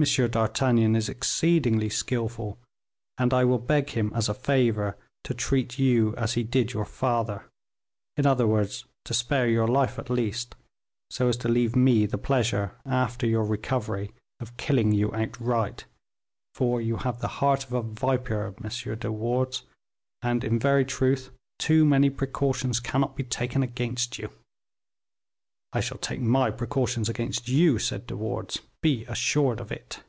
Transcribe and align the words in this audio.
d'Artagnan 0.00 0.96
is 0.96 1.10
exceedingly 1.10 1.90
skillful, 1.90 2.58
and 3.18 3.32
I 3.34 3.44
will 3.44 3.58
beg 3.58 3.90
him 3.90 4.10
as 4.14 4.26
a 4.28 4.32
favor 4.34 4.96
to 5.24 5.34
treat 5.34 5.78
you 5.78 6.16
as 6.16 6.32
he 6.32 6.42
did 6.42 6.72
your 6.72 6.86
father; 6.86 7.44
in 8.16 8.24
other 8.24 8.46
words, 8.46 8.86
to 9.04 9.12
spare 9.14 9.46
your 9.46 9.68
life 9.68 9.98
at 9.98 10.08
least, 10.08 10.56
so 11.10 11.28
as 11.28 11.36
to 11.36 11.48
leave 11.48 11.76
me 11.76 12.06
the 12.06 12.16
pleasure, 12.18 12.74
after 12.86 13.26
your 13.26 13.44
recovery, 13.44 14.10
of 14.40 14.56
killing 14.56 14.90
you 14.92 15.14
outright; 15.14 15.84
for 16.54 16.80
you 16.80 16.96
have 16.96 17.20
the 17.20 17.28
heart 17.38 17.64
of 17.64 17.72
a 17.74 17.82
viper, 17.82 18.54
M. 18.64 18.98
de 18.98 19.12
Wardes, 19.12 19.62
and 20.22 20.42
in 20.42 20.58
very 20.58 20.86
truth, 20.86 21.30
too 21.60 21.84
many 21.84 22.08
precautions 22.10 22.80
cannot 22.80 23.14
be 23.14 23.24
taken 23.24 23.62
against 23.62 24.18
you." 24.18 24.30
"I 25.74 25.80
shall 25.80 25.96
take 25.96 26.20
my 26.20 26.50
precautions 26.50 27.08
against 27.08 27.48
you," 27.48 27.78
said 27.78 28.06
De 28.06 28.14
Wardes, 28.14 28.58
"be 28.82 29.06
assured 29.06 29.58
of 29.58 29.72
it." 29.72 30.02